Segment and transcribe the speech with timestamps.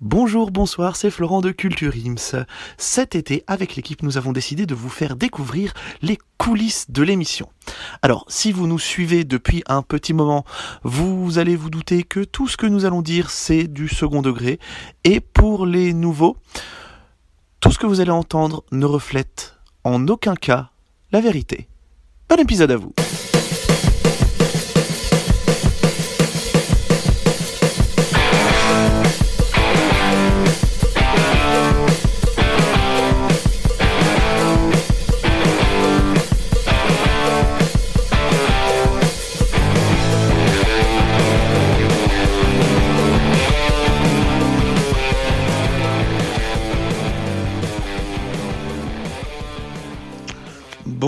[0.00, 2.44] Bonjour, bonsoir, c'est Florent de Culture Ims.
[2.76, 7.48] Cet été, avec l'équipe, nous avons décidé de vous faire découvrir les coulisses de l'émission.
[8.00, 10.44] Alors, si vous nous suivez depuis un petit moment,
[10.84, 14.60] vous allez vous douter que tout ce que nous allons dire, c'est du second degré.
[15.02, 16.36] Et pour les nouveaux,
[17.58, 20.70] tout ce que vous allez entendre ne reflète en aucun cas
[21.10, 21.66] la vérité.
[22.28, 22.94] Bon épisode à vous.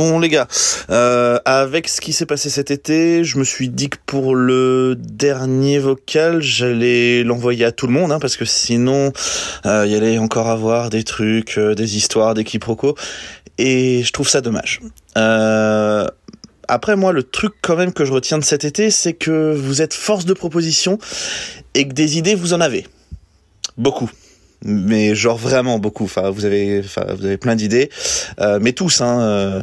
[0.00, 0.48] Bon les gars,
[0.88, 4.96] euh, avec ce qui s'est passé cet été, je me suis dit que pour le
[4.98, 9.12] dernier vocal, j'allais l'envoyer à tout le monde, hein, parce que sinon,
[9.66, 12.94] euh, il y allait encore avoir des trucs, euh, des histoires, des quiproquos,
[13.58, 14.80] et je trouve ça dommage.
[16.66, 19.82] Après moi, le truc quand même que je retiens de cet été, c'est que vous
[19.82, 20.96] êtes force de proposition
[21.74, 22.86] et que des idées vous en avez,
[23.76, 24.10] beaucoup
[24.64, 26.04] mais genre vraiment beaucoup.
[26.04, 27.90] Enfin, vous avez, vous avez plein d'idées,
[28.40, 29.00] euh, mais tous.
[29.00, 29.62] Hein, euh,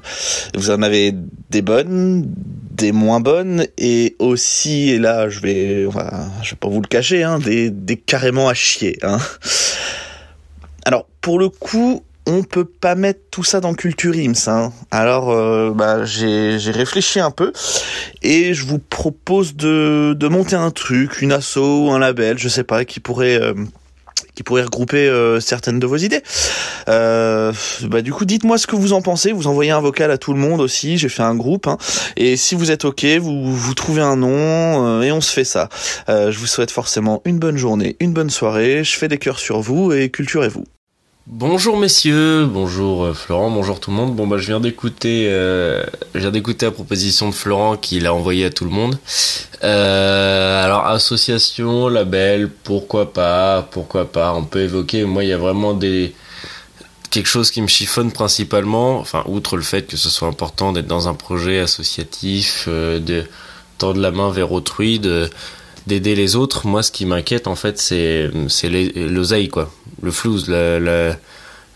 [0.55, 1.13] vous en avez
[1.49, 2.25] des bonnes,
[2.71, 5.83] des moins bonnes, et aussi, et là, je vais,
[6.41, 8.97] je vais pas vous le cacher, hein, des, des carrément à chier.
[9.01, 9.19] Hein.
[10.85, 12.03] Alors, pour le coup.
[12.29, 14.73] On peut pas mettre tout ça dans Culture Ims, hein.
[14.91, 17.53] Alors, euh, bah, j'ai réfléchi un peu
[18.21, 22.65] et je vous propose de de monter un truc, une asso un label, je sais
[22.65, 23.39] pas, qui pourrait
[24.37, 26.21] qui pourrait regrouper euh, certaines de vos idées.
[26.89, 29.31] Euh, bah du coup, dites-moi ce que vous en pensez.
[29.31, 30.99] Vous envoyez un vocal à tout le monde aussi.
[30.99, 31.65] J'ai fait un groupe.
[31.65, 31.79] Hein.
[32.17, 35.43] Et si vous êtes ok, vous vous trouvez un nom euh, et on se fait
[35.43, 35.69] ça.
[36.07, 38.83] Euh, je vous souhaite forcément une bonne journée, une bonne soirée.
[38.83, 40.76] Je fais des cœurs sur vous et culturez-vous.
[41.29, 44.15] Bonjour messieurs, bonjour euh, Florent, bonjour tout le monde.
[44.15, 45.83] Bon bah je viens d'écouter, euh,
[46.15, 48.97] je viens d'écouter la proposition de Florent qu'il a envoyée à tout le monde.
[49.61, 54.33] Euh, alors association, label, pourquoi pas, pourquoi pas.
[54.35, 55.03] On peut évoquer.
[55.03, 56.15] Moi il y a vraiment des
[57.09, 58.97] quelque chose qui me chiffonne principalement.
[58.97, 63.25] Enfin outre le fait que ce soit important d'être dans un projet associatif, euh, de
[63.79, 65.29] tendre la main vers autrui, de
[65.87, 66.67] d'aider les autres.
[66.67, 68.29] Moi, ce qui m'inquiète, en fait, c'est
[68.95, 69.71] l'oseille, quoi.
[70.01, 71.15] Le flouze, la,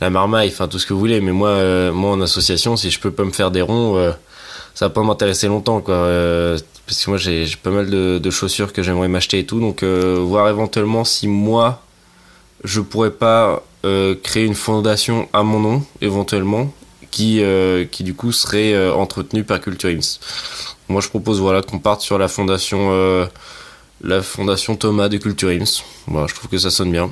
[0.09, 1.21] marmaille, enfin, tout ce que vous voulez.
[1.21, 4.11] Mais moi, euh, moi, en association, si je peux pas me faire des ronds, euh,
[4.75, 5.95] ça va pas m'intéresser longtemps, quoi.
[5.95, 9.59] Euh, parce que moi, j'ai pas mal de, chaussures que j'aimerais m'acheter et tout.
[9.59, 11.81] Donc, voir éventuellement si moi,
[12.63, 13.63] je pourrais pas
[14.23, 16.73] créer une fondation à mon nom, éventuellement,
[17.11, 17.41] qui,
[17.91, 20.19] qui du coup serait entretenue par Culture Ims.
[20.89, 23.29] Moi, je propose voilà qu'on parte sur la fondation,
[24.03, 25.83] la fondation Thomas de Culture Ims.
[26.07, 27.09] Voilà, je trouve que ça sonne bien.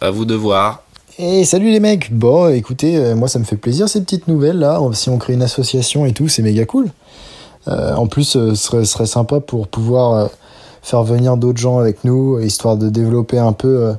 [0.00, 0.82] À vous de voir.
[1.18, 4.58] Et salut les mecs Bon, écoutez, euh, moi ça me fait plaisir ces petites nouvelles
[4.58, 4.80] là.
[4.92, 6.90] Si on crée une association et tout, c'est méga cool.
[7.68, 10.28] Euh, en plus, euh, ce serait, sympa pour pouvoir
[10.82, 13.94] faire venir d'autres gens avec nous, histoire de développer un peu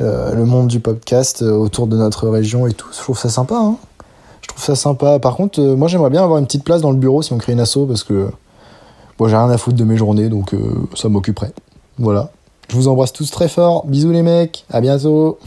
[0.00, 2.88] le monde du podcast autour de notre région et tout.
[2.92, 3.56] Je trouve ça sympa.
[3.56, 3.76] Hein
[4.42, 5.18] Je trouve ça sympa.
[5.18, 7.52] Par contre, moi j'aimerais bien avoir une petite place dans le bureau si on crée
[7.52, 8.28] une asso parce que
[9.18, 11.52] bon, j'ai rien à foutre de mes journées, donc euh, ça m'occuperait.
[11.98, 12.30] Voilà.
[12.68, 13.86] Je vous embrasse tous très fort.
[13.86, 14.64] Bisous les mecs.
[14.70, 15.38] À bientôt.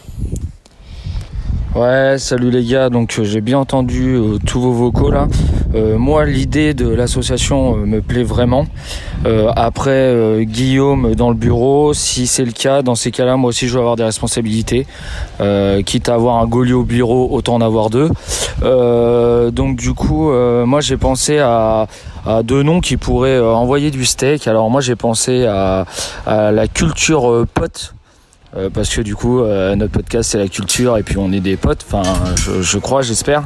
[1.75, 5.27] Ouais, salut les gars, donc euh, j'ai bien entendu euh, tous vos vocaux là.
[5.75, 8.65] Euh, moi, l'idée de l'association me plaît vraiment.
[9.25, 13.73] Après, Guillaume dans le bureau, si c'est le cas, dans ces cas-là, moi aussi je
[13.73, 14.87] veux avoir des responsabilités.
[15.85, 18.09] Quitte à avoir un Gaulier au bureau, autant en avoir deux.
[19.51, 21.87] Donc du coup, moi j'ai pensé à,
[22.43, 24.47] deux noms qui pourraient envoyer du steak.
[24.47, 25.85] Alors moi j'ai pensé à,
[26.25, 27.93] à la culture pote.
[28.55, 31.41] Euh, parce que du coup euh, notre podcast c'est la culture et puis on est
[31.41, 32.03] des potes enfin
[32.61, 33.43] je, crois j'espère.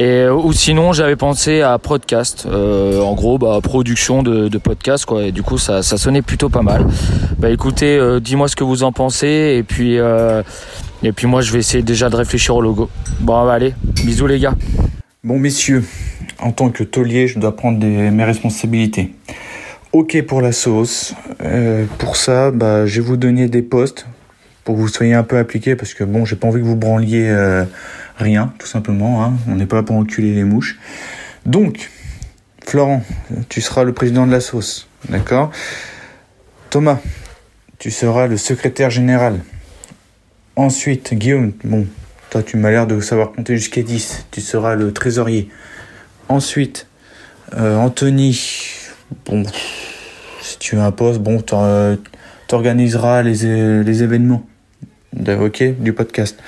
[0.00, 2.46] Euh, ou sinon j'avais pensé à podcast.
[2.46, 5.24] En gros bah production de, podcast quoi.
[5.24, 6.86] Et du coup ça, sonnait plutôt pas mal.
[7.38, 9.56] Bah écoutez dis-moi ce que vous en pensez.
[9.58, 12.88] Et puis et puis moi je vais essayer déjà de réfléchir au logo.
[13.20, 13.74] Bon bah, allez
[14.04, 14.54] bisous les gars.
[15.24, 15.84] Bon, messieurs,
[16.40, 19.12] en tant que taulier, je dois prendre mes responsabilités.
[19.92, 21.14] Ok pour la sauce.
[21.98, 24.06] Pour ça, bah, je vais vous donner des postes
[24.64, 26.76] pour que vous soyez un peu appliqués parce que bon, j'ai pas envie que vous
[26.76, 27.64] branliez euh,
[28.16, 29.24] rien, tout simplement.
[29.24, 29.34] Hein.
[29.48, 30.78] On n'est pas là pour enculer les mouches.
[31.46, 31.90] Donc,
[32.64, 33.02] Florent,
[33.48, 35.50] tu seras le président de la sauce, d'accord?
[36.70, 37.00] Thomas,
[37.78, 39.40] tu seras le secrétaire général.
[40.54, 41.86] Ensuite, Guillaume, bon,
[42.30, 45.48] toi tu m'as l'air de savoir compter jusqu'à 10, tu seras le trésorier.
[46.28, 46.86] Ensuite,
[47.56, 48.40] euh, Anthony,
[49.26, 49.42] bon,
[50.40, 51.96] si tu as un poste, bon, t'or-
[52.46, 54.46] t'organiseras les, les événements.
[55.12, 56.38] De, du podcast.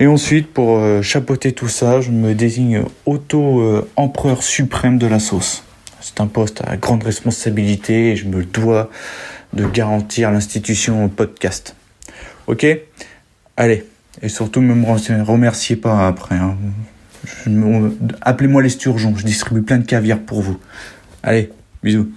[0.00, 5.62] Et ensuite, pour euh, chapeauter tout ça, je me désigne auto-empereur suprême de la sauce.
[6.00, 8.90] C'est un poste à grande responsabilité et je me dois
[9.52, 11.76] de garantir l'institution podcast.
[12.46, 12.66] Ok?
[13.56, 13.84] Allez,
[14.20, 16.34] et surtout ne me remerciez pas après.
[16.34, 16.56] Hein.
[18.20, 20.58] Appelez-moi les sturgeons, je distribue plein de caviar pour vous.
[21.22, 21.50] Allez,
[21.82, 22.10] bisous.